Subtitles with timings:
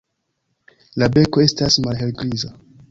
[1.03, 2.55] La beko estas malhelgriza.